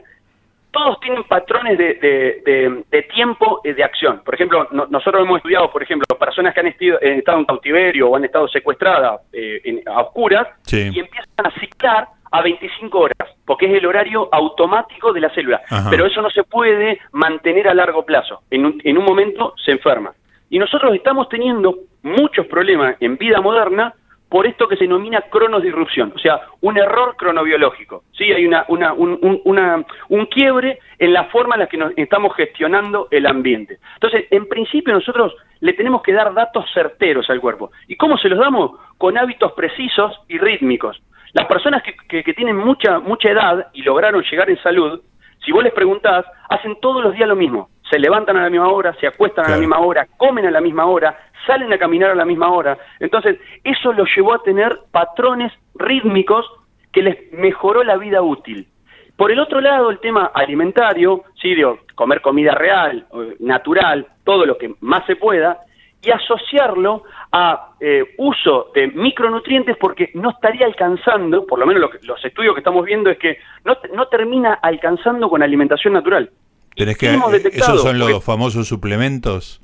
todos 0.73 0.99
tienen 0.99 1.23
patrones 1.23 1.77
de, 1.77 1.93
de, 1.93 2.41
de, 2.43 2.83
de 2.89 3.03
tiempo 3.03 3.61
de 3.63 3.83
acción. 3.83 4.21
Por 4.25 4.33
ejemplo, 4.33 4.67
no, 4.71 4.87
nosotros 4.87 5.23
hemos 5.23 5.37
estudiado, 5.37 5.71
por 5.71 5.83
ejemplo, 5.83 6.05
personas 6.17 6.53
que 6.53 6.59
han 6.59 6.67
estido, 6.67 6.99
eh, 6.99 7.19
estado 7.19 7.37
en 7.37 7.45
cautiverio 7.45 8.09
o 8.09 8.15
han 8.15 8.25
estado 8.25 8.47
secuestradas 8.47 9.21
eh, 9.31 9.61
en, 9.63 9.81
a 9.87 10.01
oscuras 10.01 10.47
sí. 10.63 10.89
y 10.91 10.99
empiezan 10.99 11.45
a 11.45 11.51
ciclar 11.59 12.07
a 12.31 12.41
25 12.41 12.99
horas, 12.99 13.29
porque 13.45 13.67
es 13.67 13.73
el 13.73 13.85
horario 13.85 14.27
automático 14.31 15.13
de 15.13 15.21
la 15.21 15.29
célula. 15.29 15.61
Ajá. 15.69 15.89
Pero 15.91 16.07
eso 16.07 16.21
no 16.21 16.31
se 16.31 16.43
puede 16.43 16.99
mantener 17.11 17.67
a 17.67 17.75
largo 17.75 18.03
plazo. 18.03 18.41
En 18.49 18.65
un, 18.65 18.81
en 18.83 18.97
un 18.97 19.05
momento 19.05 19.53
se 19.63 19.71
enferma. 19.71 20.13
Y 20.49 20.57
nosotros 20.57 20.95
estamos 20.95 21.29
teniendo 21.29 21.77
muchos 22.01 22.47
problemas 22.47 22.95
en 22.99 23.17
vida 23.17 23.39
moderna 23.39 23.93
por 24.33 24.47
esto 24.47 24.67
que 24.67 24.77
se 24.77 24.85
denomina 24.85 25.21
cronosdisrupción, 25.29 26.11
o 26.15 26.17
sea, 26.17 26.41
un 26.61 26.75
error 26.75 27.15
cronobiológico. 27.15 28.05
¿sí? 28.13 28.33
Hay 28.33 28.47
una, 28.47 28.65
una, 28.67 28.91
un, 28.91 29.19
un, 29.21 29.39
una, 29.45 29.85
un 30.09 30.25
quiebre 30.25 30.79
en 30.97 31.13
la 31.13 31.25
forma 31.25 31.53
en 31.53 31.59
la 31.59 31.67
que 31.67 31.77
nos 31.77 31.93
estamos 31.95 32.35
gestionando 32.35 33.09
el 33.11 33.27
ambiente. 33.27 33.77
Entonces, 33.93 34.25
en 34.31 34.47
principio 34.47 34.91
nosotros 34.91 35.35
le 35.59 35.73
tenemos 35.73 36.01
que 36.01 36.13
dar 36.13 36.33
datos 36.33 36.65
certeros 36.73 37.29
al 37.29 37.41
cuerpo. 37.41 37.71
¿Y 37.87 37.95
cómo 37.95 38.17
se 38.17 38.27
los 38.27 38.39
damos? 38.39 38.71
Con 38.97 39.19
hábitos 39.19 39.51
precisos 39.51 40.19
y 40.27 40.39
rítmicos. 40.39 40.99
Las 41.33 41.45
personas 41.45 41.83
que, 41.83 41.95
que, 42.09 42.23
que 42.23 42.33
tienen 42.33 42.57
mucha, 42.57 42.97
mucha 42.97 43.29
edad 43.29 43.67
y 43.71 43.83
lograron 43.83 44.23
llegar 44.23 44.49
en 44.49 44.57
salud, 44.63 44.99
si 45.45 45.51
vos 45.51 45.63
les 45.63 45.73
preguntás, 45.73 46.25
hacen 46.49 46.79
todos 46.79 47.03
los 47.03 47.13
días 47.13 47.27
lo 47.27 47.35
mismo. 47.35 47.69
Se 47.89 47.99
levantan 47.99 48.37
a 48.37 48.43
la 48.43 48.49
misma 48.49 48.69
hora, 48.69 48.95
se 48.99 49.07
acuestan 49.07 49.45
claro. 49.45 49.53
a 49.53 49.57
la 49.57 49.59
misma 49.59 49.79
hora, 49.79 50.07
comen 50.17 50.45
a 50.45 50.51
la 50.51 50.61
misma 50.61 50.85
hora, 50.85 51.17
salen 51.45 51.71
a 51.73 51.77
caminar 51.77 52.11
a 52.11 52.15
la 52.15 52.25
misma 52.25 52.51
hora. 52.51 52.77
Entonces, 52.99 53.39
eso 53.63 53.93
los 53.93 54.09
llevó 54.15 54.33
a 54.33 54.43
tener 54.43 54.79
patrones 54.91 55.51
rítmicos 55.75 56.45
que 56.91 57.03
les 57.03 57.33
mejoró 57.33 57.83
la 57.83 57.97
vida 57.97 58.21
útil. 58.21 58.67
Por 59.15 59.31
el 59.31 59.39
otro 59.39 59.61
lado, 59.61 59.89
el 59.89 59.99
tema 59.99 60.31
alimentario, 60.33 61.23
sí, 61.39 61.53
digo, 61.53 61.79
comer 61.95 62.21
comida 62.21 62.55
real, 62.55 63.05
natural, 63.39 64.07
todo 64.23 64.45
lo 64.45 64.57
que 64.57 64.73
más 64.79 65.05
se 65.05 65.15
pueda, 65.15 65.59
y 66.03 66.11
asociarlo 66.11 67.03
a 67.31 67.69
eh, 67.79 68.13
uso 68.17 68.71
de 68.75 68.87
micronutrientes 68.87 69.77
porque 69.77 70.11
no 70.13 70.31
estaría 70.31 70.65
alcanzando, 70.65 71.45
por 71.45 71.59
lo 71.59 71.65
menos 71.65 71.81
lo 71.81 71.89
que, 71.89 71.99
los 72.05 72.23
estudios 72.23 72.53
que 72.53 72.59
estamos 72.59 72.85
viendo 72.85 73.09
es 73.09 73.17
que 73.17 73.37
no, 73.63 73.77
no 73.93 74.07
termina 74.07 74.55
alcanzando 74.55 75.29
con 75.29 75.41
alimentación 75.41 75.93
natural. 75.93 76.29
¿Tenés 76.75 76.97
que, 76.97 77.07
¿Esos 77.07 77.81
son 77.81 77.99
los 77.99 78.11
porque, 78.11 78.25
famosos 78.25 78.67
suplementos? 78.67 79.61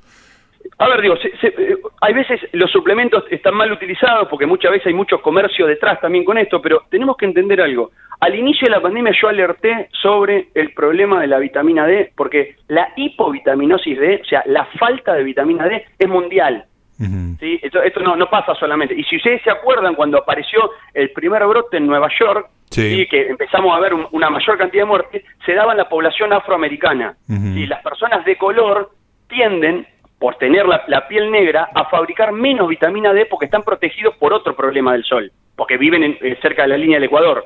A 0.78 0.88
ver, 0.88 1.02
digo, 1.02 1.16
se, 1.16 1.36
se, 1.38 1.48
eh, 1.48 1.76
hay 2.00 2.14
veces 2.14 2.40
los 2.52 2.70
suplementos 2.70 3.24
están 3.30 3.54
mal 3.54 3.70
utilizados 3.70 4.28
porque 4.28 4.46
muchas 4.46 4.70
veces 4.70 4.86
hay 4.86 4.94
mucho 4.94 5.20
comercio 5.20 5.66
detrás 5.66 6.00
también 6.00 6.24
con 6.24 6.38
esto, 6.38 6.62
pero 6.62 6.84
tenemos 6.88 7.16
que 7.16 7.26
entender 7.26 7.60
algo. 7.60 7.90
Al 8.20 8.34
inicio 8.34 8.66
de 8.66 8.72
la 8.72 8.82
pandemia 8.82 9.12
yo 9.20 9.28
alerté 9.28 9.88
sobre 9.92 10.48
el 10.54 10.72
problema 10.74 11.20
de 11.20 11.26
la 11.26 11.38
vitamina 11.38 11.86
D 11.86 12.12
porque 12.14 12.56
la 12.68 12.92
hipovitaminosis 12.96 13.98
D, 13.98 14.20
o 14.22 14.24
sea, 14.26 14.42
la 14.46 14.66
falta 14.78 15.14
de 15.14 15.24
vitamina 15.24 15.66
D 15.66 15.84
es 15.98 16.08
mundial. 16.08 16.64
Uh 16.98 17.04
-huh. 17.04 17.38
¿sí? 17.38 17.58
Esto, 17.62 17.82
esto 17.82 18.00
no, 18.00 18.14
no, 18.16 18.28
pasa 18.28 18.54
solamente. 18.54 18.94
Y 18.94 19.04
si 19.04 19.16
ustedes 19.16 19.40
se 19.42 19.50
acuerdan 19.50 19.94
cuando 19.94 20.18
apareció 20.18 20.70
el 20.92 21.10
primer 21.12 21.46
brote 21.46 21.78
en 21.78 21.86
Nueva 21.86 22.08
York, 22.20 22.48
sí. 22.70 22.94
¿sí? 22.94 23.06
que 23.06 23.28
empezamos 23.28 23.74
a 23.74 23.80
ver 23.80 23.94
un, 23.94 24.06
una 24.12 24.28
mayor 24.28 24.58
cantidad 24.58 24.82
de 24.82 24.88
muertes, 24.88 25.24
se 25.46 25.54
daba 25.54 25.72
en 25.72 25.78
la 25.78 25.88
población 25.88 26.30
afroamericana. 26.34 27.16
Uh 27.26 27.32
-huh. 27.32 27.54
¿sí? 27.54 27.66
Las 27.66 27.82
personas 27.82 28.22
de 28.26 28.36
color 28.36 28.90
tienden 29.28 29.86
por 30.18 30.34
tener 30.34 30.66
la, 30.66 30.84
la, 30.86 31.08
piel 31.08 31.30
negra, 31.30 31.70
a 31.74 31.86
fabricar 31.86 32.30
menos 32.32 32.68
vitamina 32.68 33.14
D 33.14 33.24
porque 33.24 33.46
están 33.46 33.62
protegidos 33.62 34.14
por 34.16 34.34
otro 34.34 34.54
problema 34.54 34.92
del 34.92 35.02
sol, 35.02 35.32
porque 35.56 35.78
viven 35.78 36.04
en, 36.04 36.18
eh, 36.20 36.38
cerca 36.42 36.62
de 36.62 36.68
la 36.68 36.76
línea 36.76 36.98
del 36.98 37.04
Ecuador. 37.04 37.42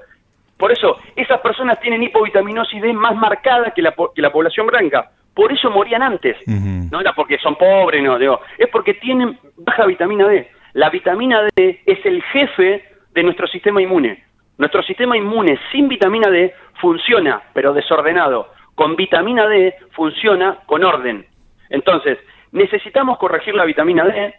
Por 0.64 0.72
eso, 0.72 0.96
esas 1.14 1.42
personas 1.42 1.78
tienen 1.78 2.02
hipovitaminosis 2.04 2.80
D 2.80 2.94
más 2.94 3.14
marcada 3.14 3.72
que 3.72 3.82
la, 3.82 3.94
que 4.14 4.22
la 4.22 4.32
población 4.32 4.66
blanca. 4.66 5.10
Por 5.34 5.52
eso 5.52 5.68
morían 5.68 6.00
antes. 6.00 6.38
No 6.46 7.02
era 7.02 7.12
porque 7.12 7.36
son 7.36 7.56
pobres, 7.56 8.02
no, 8.02 8.18
digo, 8.18 8.40
es 8.56 8.68
porque 8.68 8.94
tienen 8.94 9.38
baja 9.58 9.84
vitamina 9.84 10.26
D. 10.26 10.48
La 10.72 10.88
vitamina 10.88 11.42
D 11.54 11.82
es 11.84 12.06
el 12.06 12.22
jefe 12.22 12.82
de 13.12 13.22
nuestro 13.22 13.46
sistema 13.46 13.82
inmune. 13.82 14.24
Nuestro 14.56 14.82
sistema 14.82 15.18
inmune 15.18 15.58
sin 15.70 15.86
vitamina 15.86 16.30
D 16.30 16.54
funciona, 16.80 17.42
pero 17.52 17.74
desordenado. 17.74 18.48
Con 18.74 18.96
vitamina 18.96 19.46
D 19.46 19.74
funciona 19.90 20.60
con 20.64 20.82
orden. 20.82 21.26
Entonces, 21.68 22.16
necesitamos 22.52 23.18
corregir 23.18 23.54
la 23.54 23.66
vitamina 23.66 24.06
D, 24.06 24.34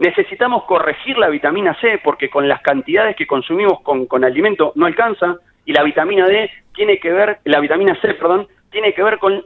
necesitamos 0.00 0.64
corregir 0.64 1.16
la 1.18 1.28
vitamina 1.28 1.76
C, 1.80 2.00
porque 2.02 2.28
con 2.28 2.48
las 2.48 2.62
cantidades 2.62 3.14
que 3.14 3.28
consumimos 3.28 3.80
con, 3.82 4.06
con 4.06 4.24
alimento 4.24 4.72
no 4.74 4.84
alcanza, 4.86 5.36
y 5.68 5.72
la 5.74 5.82
vitamina 5.82 6.26
D 6.26 6.50
tiene 6.74 6.98
que 6.98 7.12
ver, 7.12 7.40
la 7.44 7.60
vitamina 7.60 7.94
C, 8.00 8.14
perdón, 8.14 8.48
tiene 8.70 8.94
que 8.94 9.02
ver 9.02 9.18
con 9.18 9.44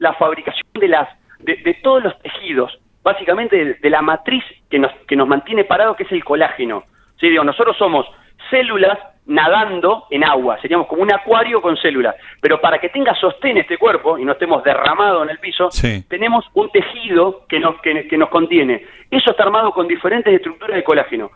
la 0.00 0.14
fabricación 0.14 0.66
de 0.74 0.88
las 0.88 1.08
de, 1.38 1.78
todos 1.80 2.02
los 2.02 2.18
tejidos, 2.18 2.76
básicamente 3.04 3.76
de, 3.80 3.90
la 3.90 4.02
matriz 4.02 4.42
que 4.68 4.80
nos, 4.80 4.90
que 5.06 5.14
nos 5.14 5.28
mantiene 5.28 5.62
parados, 5.62 5.96
que 5.96 6.02
es 6.02 6.10
el 6.10 6.24
colágeno. 6.24 6.82
¿Sí? 7.20 7.28
Digo, 7.28 7.44
nosotros 7.44 7.76
somos 7.76 8.04
células 8.50 8.98
nadando 9.26 10.06
en 10.10 10.24
agua, 10.24 10.60
seríamos 10.60 10.88
como 10.88 11.02
un 11.02 11.12
acuario 11.12 11.62
con 11.62 11.76
células, 11.76 12.16
pero 12.40 12.60
para 12.60 12.78
que 12.78 12.88
tenga 12.88 13.14
sostén 13.14 13.58
este 13.58 13.78
cuerpo 13.78 14.18
y 14.18 14.24
no 14.24 14.32
estemos 14.32 14.64
derramados 14.64 15.22
en 15.22 15.30
el 15.30 15.38
piso, 15.38 15.68
tenemos 16.08 16.44
un 16.54 16.68
tejido 16.70 17.46
que 17.48 17.60
nos, 17.60 17.80
que, 17.80 18.18
nos 18.18 18.28
contiene. 18.28 18.84
Eso 19.08 19.30
está 19.30 19.44
armado 19.44 19.70
con 19.70 19.86
diferentes 19.86 20.34
estructuras 20.34 20.74
de 20.74 20.82
colágeno. 20.82 21.30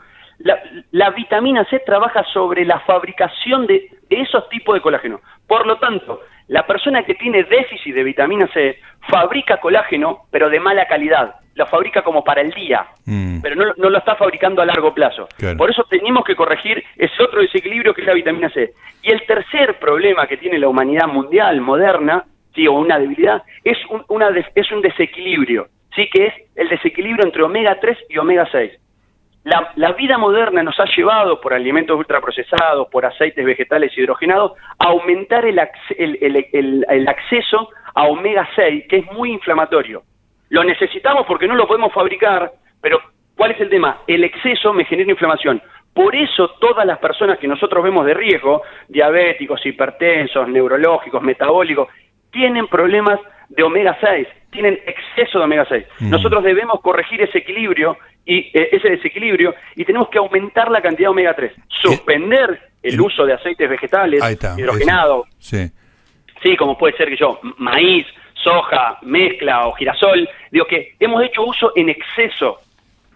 La, 0.90 1.10
vitamina 1.10 1.64
C 1.70 1.80
trabaja 1.80 2.22
sobre 2.32 2.64
la 2.64 2.80
fabricación 2.80 3.66
de, 3.66 3.88
de, 4.08 4.20
esos 4.20 4.46
tipos 4.50 4.74
de 4.74 4.82
colágeno. 4.82 5.20
Por 5.46 5.66
lo 5.66 5.78
tanto, 5.78 6.20
la 6.48 6.66
persona 6.66 7.02
que 7.04 7.14
tiene 7.14 7.44
déficit 7.44 7.94
de 7.94 8.04
vitamina 8.04 8.46
C 8.52 8.78
fabrica 9.08 9.56
colágeno, 9.56 10.26
pero 10.30 10.50
de 10.50 10.60
mala 10.60 10.86
calidad 10.86 11.36
lo 11.54 11.66
fabrica 11.66 12.02
como 12.02 12.24
para 12.24 12.40
el 12.40 12.50
día, 12.50 12.86
mm. 13.06 13.40
pero 13.40 13.54
no, 13.54 13.72
no, 13.76 13.90
lo 13.90 13.98
está 13.98 14.16
fabricando 14.16 14.60
a 14.60 14.66
largo 14.66 14.92
plazo. 14.92 15.28
Por 15.56 15.70
eso 15.70 15.84
tenemos 15.88 16.24
que 16.24 16.34
corregir 16.34 16.82
ese 16.96 17.22
otro 17.22 17.40
desequilibrio 17.40 17.94
que 17.94 18.00
es 18.02 18.06
la 18.06 18.14
vitamina 18.14 18.50
C. 18.50 18.72
Y 19.02 19.12
el 19.12 19.24
tercer 19.26 19.78
problema 19.78 20.26
que 20.26 20.36
tiene 20.36 20.58
la 20.58 20.68
humanidad 20.68 21.06
mundial 21.06 21.60
moderna, 21.60 22.24
sí, 22.54 22.66
o 22.66 22.72
una 22.72 22.98
debilidad, 22.98 23.42
es 23.62 23.78
un, 23.88 24.04
una 24.08 24.30
es 24.54 24.72
un 24.72 24.82
desequilibrio, 24.82 25.68
sí, 25.94 26.08
que 26.12 26.26
es 26.26 26.34
el 26.56 26.68
desequilibrio 26.68 27.24
entre 27.24 27.42
omega 27.42 27.78
3 27.80 27.98
y 28.10 28.18
omega 28.18 28.48
6. 28.50 28.72
La, 29.44 29.72
la, 29.76 29.92
vida 29.92 30.16
moderna 30.16 30.62
nos 30.62 30.78
ha 30.80 30.86
llevado, 30.96 31.40
por 31.40 31.52
alimentos 31.52 31.98
ultraprocesados, 31.98 32.88
por 32.88 33.04
aceites 33.04 33.44
vegetales 33.44 33.96
hidrogenados, 33.96 34.52
a 34.78 34.88
aumentar 34.88 35.44
el, 35.44 35.60
el, 35.98 36.48
el, 36.52 36.86
el 36.88 37.08
acceso 37.08 37.68
a 37.94 38.04
omega 38.04 38.48
6, 38.56 38.86
que 38.88 38.96
es 38.98 39.12
muy 39.12 39.32
inflamatorio. 39.32 40.02
Lo 40.48 40.64
necesitamos 40.64 41.26
porque 41.26 41.46
no 41.46 41.56
lo 41.56 41.66
podemos 41.66 41.92
fabricar, 41.92 42.52
pero 42.80 43.00
¿cuál 43.36 43.52
es 43.52 43.60
el 43.60 43.68
tema? 43.68 43.98
El 44.06 44.24
exceso 44.24 44.72
me 44.72 44.84
genera 44.84 45.10
inflamación. 45.10 45.60
Por 45.92 46.14
eso 46.16 46.48
todas 46.60 46.84
las 46.84 46.98
personas 46.98 47.38
que 47.38 47.46
nosotros 47.46 47.84
vemos 47.84 48.04
de 48.04 48.14
riesgo, 48.14 48.62
diabéticos, 48.88 49.64
hipertensos, 49.64 50.48
neurológicos, 50.48 51.22
metabólicos, 51.22 51.88
tienen 52.30 52.66
problemas 52.66 53.20
de 53.48 53.62
omega 53.62 53.96
6, 54.00 54.26
tienen 54.50 54.78
exceso 54.86 55.38
de 55.38 55.44
omega 55.44 55.66
6. 55.68 55.86
Mm. 56.00 56.10
Nosotros 56.10 56.42
debemos 56.42 56.80
corregir 56.80 57.22
ese 57.22 57.38
equilibrio 57.38 57.96
y 58.26 58.38
eh, 58.54 58.68
ese 58.72 58.90
desequilibrio 58.90 59.54
y 59.76 59.84
tenemos 59.84 60.08
que 60.08 60.18
aumentar 60.18 60.70
la 60.70 60.80
cantidad 60.80 61.08
de 61.08 61.12
omega 61.12 61.34
3, 61.34 61.52
suspender 61.68 62.60
el 62.82 63.00
uso 63.00 63.24
de 63.24 63.34
aceites 63.34 63.68
vegetales 63.68 64.22
hidrogenados. 64.58 65.26
Sí. 65.38 65.70
sí, 66.42 66.56
como 66.56 66.76
puede 66.76 66.96
ser 66.96 67.08
que 67.08 67.16
yo, 67.16 67.40
maíz, 67.58 68.06
soja, 68.34 68.98
mezcla 69.02 69.66
o 69.66 69.72
girasol, 69.72 70.28
digo 70.50 70.66
que 70.66 70.94
hemos 71.00 71.22
hecho 71.22 71.42
uso 71.44 71.72
en 71.76 71.88
exceso, 71.88 72.60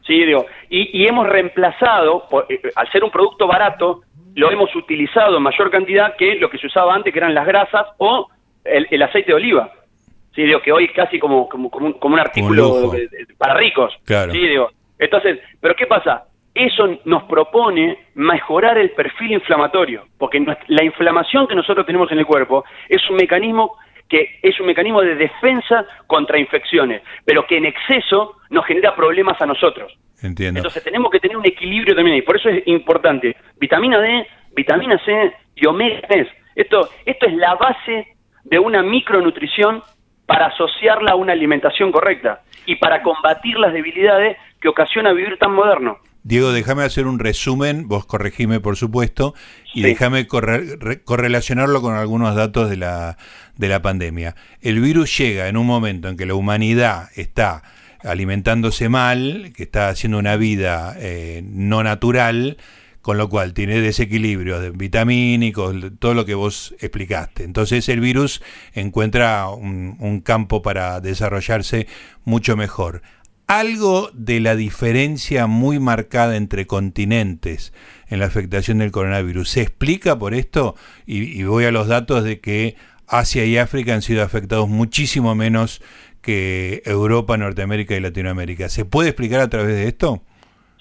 ¿sí? 0.06 0.24
Digo, 0.24 0.46
y, 0.70 1.06
hemos 1.06 1.28
reemplazado, 1.28 2.26
eh, 2.48 2.60
al 2.74 2.90
ser 2.90 3.04
un 3.04 3.10
producto 3.10 3.46
barato, 3.46 4.02
lo 4.34 4.50
hemos 4.50 4.74
utilizado 4.74 5.36
en 5.36 5.42
mayor 5.42 5.70
cantidad 5.70 6.16
que 6.16 6.36
lo 6.36 6.48
que 6.48 6.58
se 6.58 6.66
usaba 6.66 6.94
antes, 6.94 7.12
que 7.12 7.18
eran 7.18 7.34
las 7.34 7.46
grasas 7.46 7.86
o 7.98 8.28
el, 8.64 9.02
aceite 9.02 9.32
de 9.32 9.34
oliva. 9.34 9.72
Sí, 10.34 10.42
digo 10.42 10.60
que 10.60 10.72
hoy 10.72 10.84
es 10.84 10.92
casi 10.92 11.18
como, 11.18 11.48
como, 11.48 11.70
como, 11.70 12.14
un, 12.14 12.20
artículo 12.20 12.92
para 13.36 13.54
ricos. 13.54 13.92
Sí, 14.06 14.38
digo. 14.38 14.70
Entonces, 14.98 15.38
¿pero 15.60 15.74
qué 15.76 15.86
pasa? 15.86 16.24
Eso 16.54 16.98
nos 17.04 17.24
propone 17.24 17.98
mejorar 18.14 18.78
el 18.78 18.90
perfil 18.90 19.32
inflamatorio, 19.32 20.06
porque 20.18 20.44
la 20.66 20.84
inflamación 20.84 21.46
que 21.46 21.54
nosotros 21.54 21.86
tenemos 21.86 22.10
en 22.10 22.18
el 22.18 22.26
cuerpo 22.26 22.64
es 22.88 23.08
un 23.08 23.16
mecanismo 23.16 23.76
que 24.08 24.38
es 24.42 24.58
un 24.58 24.66
mecanismo 24.66 25.02
de 25.02 25.14
defensa 25.14 25.84
contra 26.06 26.38
infecciones, 26.38 27.02
pero 27.24 27.46
que 27.46 27.58
en 27.58 27.66
exceso 27.66 28.36
nos 28.48 28.64
genera 28.64 28.96
problemas 28.96 29.40
a 29.40 29.46
nosotros. 29.46 29.96
Entiendo. 30.22 30.58
Entonces 30.58 30.82
tenemos 30.82 31.10
que 31.10 31.20
tener 31.20 31.36
un 31.36 31.46
equilibrio 31.46 31.94
también 31.94 32.16
y 32.16 32.22
por 32.22 32.36
eso 32.36 32.48
es 32.48 32.66
importante 32.66 33.36
vitamina 33.60 34.00
D, 34.00 34.26
vitamina 34.56 34.98
C 35.04 35.32
y 35.54 35.66
omega 35.66 36.00
3. 36.08 36.26
Esto, 36.56 36.88
esto 37.04 37.26
es 37.26 37.34
la 37.34 37.54
base 37.54 38.16
de 38.44 38.58
una 38.58 38.82
micronutrición 38.82 39.82
para 40.26 40.46
asociarla 40.46 41.12
a 41.12 41.16
una 41.16 41.32
alimentación 41.32 41.92
correcta 41.92 42.40
y 42.66 42.76
para 42.76 43.02
combatir 43.02 43.58
las 43.58 43.72
debilidades 43.72 44.36
que 44.60 44.68
ocasiona 44.68 45.12
vivir 45.12 45.38
tan 45.38 45.52
moderno. 45.52 45.98
Diego, 46.24 46.52
déjame 46.52 46.82
hacer 46.82 47.06
un 47.06 47.18
resumen, 47.18 47.88
vos 47.88 48.04
corregime 48.04 48.60
por 48.60 48.76
supuesto, 48.76 49.34
y 49.72 49.82
déjame 49.82 50.26
correlacionarlo 50.26 51.80
con 51.80 51.94
algunos 51.94 52.34
datos 52.34 52.68
de 52.68 52.76
la, 52.76 53.16
de 53.56 53.68
la 53.68 53.80
pandemia. 53.80 54.34
El 54.60 54.80
virus 54.80 55.16
llega 55.16 55.48
en 55.48 55.56
un 55.56 55.66
momento 55.66 56.08
en 56.08 56.16
que 56.16 56.26
la 56.26 56.34
humanidad 56.34 57.08
está 57.14 57.62
alimentándose 58.00 58.88
mal, 58.88 59.52
que 59.56 59.62
está 59.62 59.88
haciendo 59.88 60.18
una 60.18 60.36
vida 60.36 60.94
eh, 60.98 61.42
no 61.44 61.82
natural, 61.82 62.58
con 63.00 63.16
lo 63.16 63.30
cual 63.30 63.54
tiene 63.54 63.80
desequilibrios 63.80 64.76
vitamínicos, 64.76 65.74
todo 65.98 66.12
lo 66.12 66.26
que 66.26 66.34
vos 66.34 66.74
explicaste. 66.80 67.44
Entonces 67.44 67.88
el 67.88 68.00
virus 68.00 68.42
encuentra 68.74 69.48
un 69.48 70.20
campo 70.22 70.60
para 70.60 71.00
desarrollarse 71.00 71.86
mucho 72.24 72.54
mejor 72.54 73.00
algo 73.48 74.10
de 74.12 74.40
la 74.40 74.54
diferencia 74.54 75.46
muy 75.46 75.80
marcada 75.80 76.36
entre 76.36 76.66
continentes 76.66 77.72
en 78.10 78.20
la 78.20 78.26
afectación 78.26 78.78
del 78.78 78.92
coronavirus. 78.92 79.48
¿Se 79.48 79.62
explica 79.62 80.18
por 80.18 80.34
esto? 80.34 80.74
Y, 81.06 81.42
voy 81.44 81.64
a 81.64 81.72
los 81.72 81.88
datos 81.88 82.22
de 82.24 82.40
que 82.40 82.74
Asia 83.08 83.46
y 83.46 83.56
África 83.56 83.94
han 83.94 84.02
sido 84.02 84.22
afectados 84.22 84.68
muchísimo 84.68 85.34
menos 85.34 85.80
que 86.22 86.82
Europa, 86.84 87.38
Norteamérica 87.38 87.96
y 87.96 88.00
Latinoamérica. 88.00 88.68
¿Se 88.68 88.84
puede 88.84 89.08
explicar 89.08 89.40
a 89.40 89.48
través 89.48 89.74
de 89.76 89.88
esto? 89.88 90.20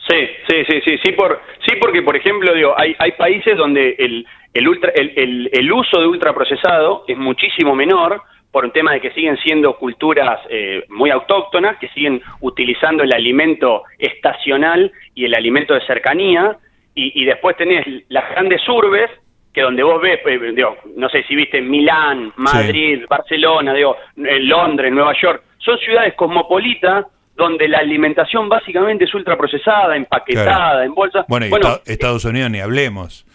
Sí, 0.06 0.28
sí, 0.50 0.56
sí, 0.70 0.82
sí, 0.86 0.98
sí, 1.04 1.12
por, 1.14 1.40
sí 1.66 1.76
porque, 1.80 2.02
por 2.02 2.18
ejemplo, 2.18 2.54
digo, 2.54 2.74
hay, 2.78 2.96
hay 3.00 3.14
países 3.14 3.58
donde 3.58 3.96
el, 3.98 4.26
el, 4.54 4.68
ultra, 4.68 4.92
el, 4.94 5.14
el, 5.16 5.50
el 5.54 5.72
uso 5.72 6.02
de 6.02 6.08
ultraprocesado 6.08 7.06
es 7.08 7.18
muchísimo 7.18 7.76
menor, 7.76 8.22
por 8.52 8.66
un 8.66 8.72
tema 8.72 8.94
de 8.94 9.02
que 9.02 9.12
siguen 9.12 9.38
siendo 9.38 9.78
culturas 9.78 10.40
eh, 10.50 10.84
muy 10.90 11.10
autóctonas, 11.10 11.78
que 11.78 11.90
siguen 11.90 12.22
utilizando 12.42 13.04
el 13.04 13.14
alimento 13.14 13.84
estacional 13.98 14.92
y 15.14 15.26
el 15.26 15.36
alimento 15.36 15.74
de 15.74 15.86
cercanía, 15.86 16.58
y, 17.00 17.26
después 17.26 17.56
tenés 17.56 17.86
las 18.10 18.28
grandes 18.32 18.68
urbes, 18.68 19.12
que 19.54 19.62
donde 19.62 19.84
vos 19.84 20.02
ves, 20.02 20.20
eh, 20.26 20.52
digo, 20.56 20.78
no 20.96 21.08
sé 21.10 21.22
si 21.28 21.36
viste 21.36 21.62
Milán, 21.62 22.34
Madrid, 22.38 23.06
Barcelona, 23.08 23.76
digo, 23.76 23.96
eh, 24.18 24.40
Londres, 24.40 24.92
Nueva 24.92 25.14
York, 25.22 25.44
son 25.60 25.78
ciudades 25.78 26.16
cosmopolitas 26.16 27.06
donde 27.36 27.68
la 27.68 27.78
alimentación 27.78 28.50
básicamente 28.50 29.06
es 29.06 29.14
ultraprocesada, 29.14 29.96
empaquetada, 29.96 30.84
en 30.84 30.96
bolsa. 30.96 31.24
Bueno, 31.28 31.46
y 31.46 31.92
Estados 31.92 32.26
Unidos 32.26 32.50
ni 32.50 32.60
hablemos. 32.60 33.27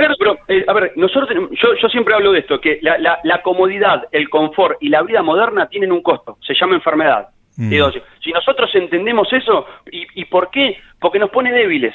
Claro, 0.00 0.14
pero, 0.18 0.38
eh, 0.48 0.64
a 0.66 0.72
ver, 0.72 0.92
nosotros, 0.96 1.28
yo, 1.50 1.74
yo 1.74 1.88
siempre 1.90 2.14
hablo 2.14 2.32
de 2.32 2.38
esto, 2.38 2.58
que 2.58 2.78
la, 2.80 3.20
la, 3.22 3.42
comodidad, 3.42 4.08
el 4.12 4.30
confort 4.30 4.78
y 4.80 4.88
la 4.88 5.02
vida 5.02 5.22
moderna 5.22 5.68
tienen 5.68 5.92
un 5.92 6.00
costo, 6.00 6.38
se 6.40 6.54
llama 6.54 6.74
enfermedad. 6.74 7.28
Mm. 7.58 7.70
si 8.24 8.32
nosotros 8.32 8.74
entendemos 8.74 9.30
eso, 9.30 9.66
¿y, 9.92 10.06
¿y 10.14 10.24
por 10.24 10.50
qué? 10.50 10.78
Porque 10.98 11.18
nos 11.18 11.28
pone 11.28 11.52
débiles. 11.52 11.94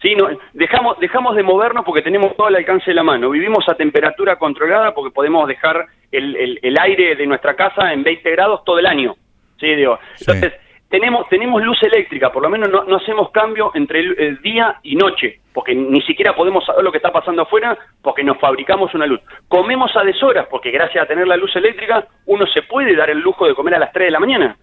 ¿sí? 0.00 0.14
No, 0.14 0.28
dejamos, 0.52 1.00
dejamos 1.00 1.34
de 1.34 1.42
movernos 1.42 1.84
porque 1.84 2.02
tenemos 2.02 2.36
todo 2.36 2.46
el 2.46 2.54
alcance 2.54 2.92
de 2.92 2.94
la 2.94 3.02
mano. 3.02 3.30
Vivimos 3.30 3.68
a 3.68 3.74
temperatura 3.74 4.36
controlada 4.36 4.94
porque 4.94 5.12
podemos 5.12 5.48
dejar 5.48 5.86
el, 6.12 6.36
el, 6.36 6.60
el 6.62 6.78
aire 6.78 7.16
de 7.16 7.26
nuestra 7.26 7.56
casa 7.56 7.92
en 7.92 8.04
20 8.04 8.30
grados 8.30 8.62
todo 8.64 8.78
el 8.78 8.86
año. 8.86 9.16
¿sí? 9.58 9.74
Digo, 9.74 9.98
entonces, 10.20 10.52
tenemos, 10.90 11.28
tenemos 11.28 11.62
luz 11.62 11.80
eléctrica, 11.84 12.32
por 12.32 12.42
lo 12.42 12.50
menos 12.50 12.68
no, 12.68 12.96
hacemos 12.96 13.30
cambio 13.30 13.70
entre 13.74 14.00
el, 14.00 14.42
día 14.42 14.80
y 14.82 14.96
noche, 14.96 15.40
porque 15.54 15.72
ni 15.72 16.02
siquiera 16.02 16.34
podemos 16.34 16.66
saber 16.66 16.82
lo 16.82 16.90
que 16.90 16.98
está 16.98 17.12
pasando 17.12 17.42
afuera 17.42 17.78
porque 18.02 18.24
nos 18.24 18.38
fabricamos 18.38 18.92
una 18.92 19.06
luz. 19.06 19.20
Comemos 19.46 19.94
a 19.96 20.02
deshoras, 20.02 20.48
porque 20.48 20.72
gracias 20.72 21.04
a 21.04 21.06
tener 21.06 21.28
la 21.28 21.36
luz 21.36 21.54
eléctrica 21.54 22.08
uno 22.26 22.44
se 22.46 22.62
puede 22.62 22.96
dar 22.96 23.08
el 23.08 23.20
lujo 23.20 23.46
de 23.46 23.54
comer 23.54 23.76
a 23.76 23.78
las 23.78 23.92
3 23.92 24.08
de 24.08 24.10
la 24.10 24.18
mañana. 24.18 24.56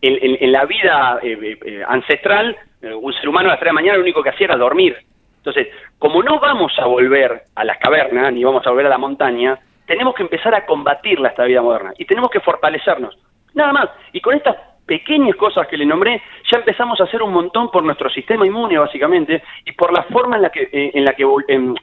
En, 0.00 0.52
la 0.52 0.64
vida 0.64 1.18
eh, 1.22 1.38
eh, 1.42 1.58
eh, 1.62 1.84
ancestral, 1.86 2.56
un 2.80 3.12
ser 3.12 3.28
humano 3.28 3.50
a 3.50 3.52
las 3.52 3.60
3 3.60 3.66
de 3.66 3.74
la 3.74 3.80
mañana 3.80 3.96
lo 3.98 4.02
único 4.02 4.22
que 4.22 4.30
hacía 4.30 4.46
era 4.46 4.56
dormir. 4.56 4.96
Entonces, 5.36 5.68
como 5.98 6.22
no 6.22 6.40
vamos 6.40 6.72
a 6.78 6.86
volver 6.86 7.42
a 7.54 7.64
las 7.64 7.76
cavernas, 7.78 8.32
ni 8.32 8.42
vamos 8.44 8.66
a 8.66 8.70
volver 8.70 8.86
a 8.86 8.90
la 8.90 8.98
montaña, 8.98 9.58
tenemos 9.86 10.14
que 10.14 10.22
empezar 10.22 10.54
a 10.54 10.64
combatir 10.64 11.20
la 11.20 11.28
estabilidad 11.28 11.62
moderna 11.62 11.92
y 11.98 12.06
tenemos 12.06 12.30
que 12.30 12.40
fortalecernos. 12.40 13.18
Nada 13.52 13.72
más. 13.72 13.90
Y 14.12 14.20
con 14.20 14.34
estas 14.34 14.56
pequeñas 14.90 15.36
cosas 15.36 15.68
que 15.68 15.76
le 15.76 15.86
nombré, 15.86 16.20
ya 16.50 16.58
empezamos 16.58 17.00
a 17.00 17.04
hacer 17.04 17.22
un 17.22 17.32
montón 17.32 17.70
por 17.70 17.84
nuestro 17.84 18.10
sistema 18.10 18.44
inmune, 18.44 18.76
básicamente, 18.76 19.40
y 19.64 19.70
por 19.70 19.92
la 19.92 20.02
forma 20.02 20.34
en 20.34 20.42
la 20.42 20.50
que, 20.50 20.62
eh, 20.62 20.90
en 20.94 21.04
la 21.04 21.12
que 21.12 21.24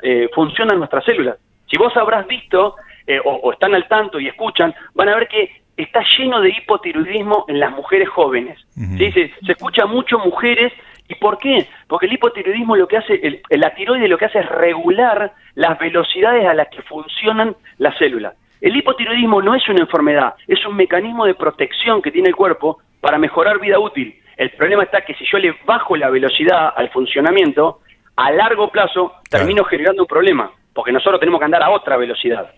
eh, 0.01 0.29
funcionan 0.35 0.77
nuestras 0.77 1.05
células. 1.05 1.37
Si 1.71 1.77
vos 1.77 1.95
habrás 1.95 2.27
visto, 2.27 2.75
eh, 3.07 3.17
o, 3.23 3.53
están 3.53 3.73
al 3.73 3.87
tanto 3.87 4.19
y 4.19 4.27
escuchan, 4.27 4.75
van 4.93 5.07
a 5.07 5.15
ver 5.15 5.29
que 5.29 5.49
está 5.77 6.03
lleno 6.17 6.41
de 6.41 6.49
hipotiroidismo 6.49 7.45
en 7.47 7.61
las 7.61 7.71
mujeres 7.71 8.09
jóvenes. 8.09 8.59
se, 8.75 9.31
escucha 9.47 9.85
mucho 9.85 10.19
mujeres 10.19 10.73
¿Y 11.09 11.15
por 11.15 11.37
qué? 11.37 11.65
Porque 11.87 12.07
el 12.07 12.11
hipotiroidismo 12.11 12.75
lo 12.75 12.85
que 12.85 12.97
hace, 12.97 13.13
el, 13.23 13.41
la 13.49 13.73
tiroide 13.73 14.09
lo 14.09 14.17
que 14.17 14.25
hace 14.25 14.39
es 14.39 14.49
regular 14.49 15.31
las 15.55 15.79
velocidades 15.79 16.45
a 16.45 16.53
las 16.53 16.67
que 16.67 16.81
funcionan 16.81 17.55
las 17.77 17.97
células. 17.97 18.33
El 18.59 18.75
hipotiroidismo 18.75 19.41
no 19.41 19.55
es 19.55 19.67
una 19.69 19.79
enfermedad, 19.79 20.33
es 20.47 20.65
un 20.65 20.75
mecanismo 20.75 21.25
de 21.25 21.35
protección 21.35 22.01
que 22.01 22.11
tiene 22.11 22.27
el 22.27 22.35
cuerpo 22.35 22.79
para 23.01 23.17
mejorar 23.17 23.59
vida 23.59 23.79
útil. 23.79 24.19
El 24.35 24.51
problema 24.51 24.83
está 24.83 25.01
que 25.01 25.15
si 25.15 25.25
yo 25.31 25.37
le 25.39 25.55
bajo 25.65 25.95
la 25.95 26.09
velocidad 26.09 26.73
al 26.75 26.89
funcionamiento, 26.91 27.81
a 28.15 28.31
largo 28.31 28.71
plazo 28.71 29.13
termino 29.29 29.63
generando 29.63 30.03
un 30.03 30.07
problema, 30.07 30.51
porque 30.73 30.91
nosotros 30.91 31.19
tenemos 31.19 31.39
que 31.39 31.45
andar 31.45 31.63
a 31.63 31.69
otra 31.69 31.97
velocidad. 31.97 32.51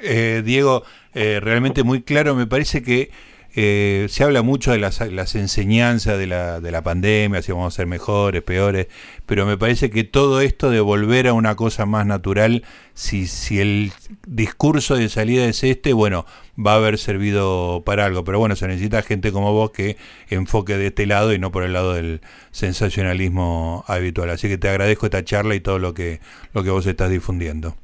Eh, 0.00 0.42
Diego, 0.44 0.82
eh, 1.14 1.40
realmente 1.40 1.82
muy 1.82 2.02
claro, 2.02 2.34
me 2.34 2.46
parece 2.46 2.82
que 2.82 3.10
eh, 3.54 4.06
se 4.08 4.24
habla 4.24 4.42
mucho 4.42 4.72
de 4.72 4.78
las, 4.78 5.00
enseñanzas 5.34 6.18
de 6.18 6.26
la, 6.26 6.60
de 6.60 6.70
la 6.70 6.82
pandemia, 6.82 7.42
si 7.42 7.52
vamos 7.52 7.74
a 7.74 7.76
ser 7.76 7.86
mejores, 7.86 8.42
peores, 8.42 8.88
pero 9.26 9.46
me 9.46 9.56
parece 9.56 9.90
que 9.90 10.04
todo 10.04 10.40
esto 10.40 10.70
de 10.70 10.80
volver 10.80 11.26
a 11.28 11.32
una 11.32 11.56
cosa 11.56 11.86
más 11.86 12.06
natural, 12.06 12.64
si, 12.94 13.26
si 13.26 13.60
el 13.60 13.92
discurso 14.26 14.96
de 14.96 15.08
salida 15.08 15.46
es 15.46 15.64
este, 15.64 15.92
bueno, 15.92 16.26
va 16.58 16.72
a 16.72 16.76
haber 16.76 16.98
servido 16.98 17.82
para 17.84 18.04
algo. 18.04 18.24
Pero 18.24 18.38
bueno, 18.38 18.56
se 18.56 18.66
necesita 18.68 19.02
gente 19.02 19.32
como 19.32 19.52
vos 19.52 19.70
que 19.70 19.96
enfoque 20.28 20.76
de 20.76 20.88
este 20.88 21.06
lado 21.06 21.32
y 21.32 21.38
no 21.38 21.52
por 21.52 21.62
el 21.62 21.72
lado 21.72 21.94
del 21.94 22.20
sensacionalismo 22.50 23.84
habitual. 23.86 24.30
Así 24.30 24.48
que 24.48 24.58
te 24.58 24.68
agradezco 24.68 25.06
esta 25.06 25.24
charla 25.24 25.54
y 25.54 25.60
todo 25.60 25.78
lo 25.78 25.94
que, 25.94 26.20
lo 26.52 26.64
que 26.64 26.70
vos 26.70 26.86
estás 26.86 27.10
difundiendo. 27.10 27.76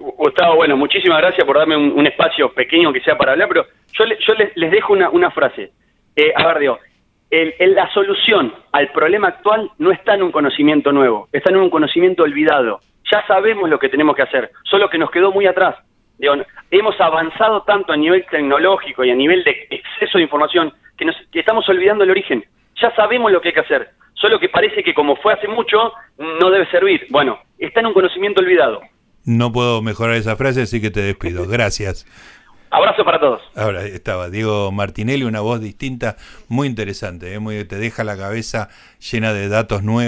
Gustavo, 0.00 0.56
bueno, 0.56 0.78
muchísimas 0.78 1.18
gracias 1.18 1.46
por 1.46 1.58
darme 1.58 1.76
un, 1.76 2.06
espacio 2.06 2.50
pequeño 2.54 2.90
que 2.90 3.02
sea 3.02 3.18
para 3.18 3.32
hablar, 3.32 3.48
pero 3.48 3.66
yo, 3.92 4.04
yo 4.06 4.34
les, 4.34 4.70
dejo 4.70 4.94
una, 4.94 5.30
frase. 5.30 5.72
Eh, 6.16 6.32
a 6.34 6.46
ver, 6.46 6.58
digo, 6.58 6.78
el, 7.28 7.74
la 7.74 7.92
solución 7.92 8.54
al 8.72 8.90
problema 8.92 9.28
actual 9.28 9.70
no 9.76 9.92
está 9.92 10.14
en 10.14 10.22
un 10.22 10.32
conocimiento 10.32 10.90
nuevo, 10.90 11.28
está 11.32 11.50
en 11.50 11.58
un 11.58 11.68
conocimiento 11.68 12.22
olvidado. 12.22 12.80
Ya 13.12 13.26
sabemos 13.26 13.68
lo 13.68 13.78
que 13.78 13.90
tenemos 13.90 14.16
que 14.16 14.22
hacer, 14.22 14.50
solo 14.64 14.88
que 14.88 14.96
nos 14.96 15.10
quedó 15.10 15.32
muy 15.32 15.46
atrás. 15.46 15.76
Digo, 16.16 16.34
hemos 16.70 16.98
avanzado 16.98 17.62
tanto 17.64 17.92
a 17.92 17.96
nivel 17.96 18.24
tecnológico 18.30 19.04
y 19.04 19.10
a 19.10 19.14
nivel 19.14 19.44
de 19.44 19.66
exceso 19.70 20.16
de 20.16 20.24
información 20.24 20.72
que, 20.96 21.04
nos, 21.04 21.16
que 21.30 21.40
estamos 21.40 21.68
olvidando 21.68 22.04
el 22.04 22.10
origen. 22.10 22.42
Ya 22.76 22.90
sabemos 22.94 23.30
lo 23.30 23.42
que 23.42 23.48
hay 23.48 23.54
que 23.54 23.60
hacer, 23.60 23.90
solo 24.14 24.40
que 24.40 24.48
parece 24.48 24.82
que 24.82 24.94
como 24.94 25.16
fue 25.16 25.34
hace 25.34 25.46
mucho, 25.46 25.92
no 26.16 26.50
debe 26.50 26.64
servir. 26.70 27.06
Bueno, 27.10 27.38
está 27.58 27.80
en 27.80 27.86
un 27.86 27.92
conocimiento 27.92 28.40
olvidado. 28.40 28.80
No 29.30 29.52
puedo 29.52 29.80
mejorar 29.80 30.16
esa 30.16 30.34
frase, 30.34 30.62
así 30.62 30.80
que 30.80 30.90
te 30.90 31.00
despido. 31.02 31.46
Gracias. 31.46 32.04
Abrazo 32.70 33.04
para 33.04 33.20
todos. 33.20 33.40
Ahora 33.54 33.84
estaba 33.84 34.28
Diego 34.28 34.72
Martinelli, 34.72 35.24
una 35.24 35.40
voz 35.40 35.60
distinta, 35.60 36.16
muy 36.48 36.66
interesante, 36.66 37.34
¿eh? 37.34 37.38
muy, 37.38 37.64
te 37.64 37.76
deja 37.76 38.02
la 38.04 38.16
cabeza 38.16 38.68
llena 39.10 39.32
de 39.32 39.48
datos 39.48 39.82
nuevos. 39.82 40.00